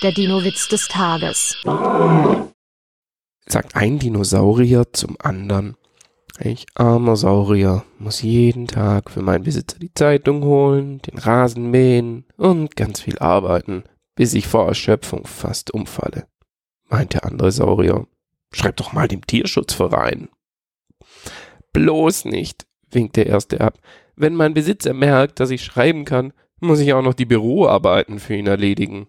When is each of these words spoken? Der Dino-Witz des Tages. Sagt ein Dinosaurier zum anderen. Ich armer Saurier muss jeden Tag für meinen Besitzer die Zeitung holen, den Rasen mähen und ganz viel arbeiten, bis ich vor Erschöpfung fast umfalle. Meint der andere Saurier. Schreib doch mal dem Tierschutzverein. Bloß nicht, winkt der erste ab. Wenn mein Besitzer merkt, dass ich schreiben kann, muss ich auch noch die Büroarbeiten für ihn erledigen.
Der 0.00 0.12
Dino-Witz 0.12 0.68
des 0.68 0.86
Tages. 0.86 1.56
Sagt 3.46 3.74
ein 3.74 3.98
Dinosaurier 3.98 4.92
zum 4.92 5.16
anderen. 5.18 5.76
Ich 6.38 6.66
armer 6.74 7.16
Saurier 7.16 7.84
muss 7.98 8.22
jeden 8.22 8.68
Tag 8.68 9.10
für 9.10 9.22
meinen 9.22 9.42
Besitzer 9.42 9.80
die 9.80 9.92
Zeitung 9.92 10.44
holen, 10.44 11.02
den 11.02 11.18
Rasen 11.18 11.72
mähen 11.72 12.26
und 12.36 12.76
ganz 12.76 13.00
viel 13.00 13.18
arbeiten, 13.18 13.82
bis 14.14 14.34
ich 14.34 14.46
vor 14.46 14.68
Erschöpfung 14.68 15.26
fast 15.26 15.74
umfalle. 15.74 16.28
Meint 16.88 17.14
der 17.14 17.24
andere 17.24 17.50
Saurier. 17.50 18.06
Schreib 18.52 18.76
doch 18.76 18.92
mal 18.92 19.08
dem 19.08 19.26
Tierschutzverein. 19.26 20.28
Bloß 21.72 22.26
nicht, 22.26 22.68
winkt 22.88 23.16
der 23.16 23.26
erste 23.26 23.60
ab. 23.60 23.80
Wenn 24.14 24.36
mein 24.36 24.54
Besitzer 24.54 24.94
merkt, 24.94 25.40
dass 25.40 25.50
ich 25.50 25.64
schreiben 25.64 26.04
kann, 26.04 26.32
muss 26.60 26.78
ich 26.78 26.92
auch 26.92 27.02
noch 27.02 27.14
die 27.14 27.26
Büroarbeiten 27.26 28.20
für 28.20 28.36
ihn 28.36 28.46
erledigen. 28.46 29.08